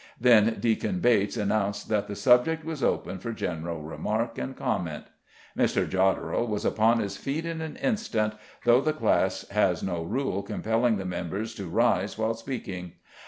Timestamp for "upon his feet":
6.65-7.45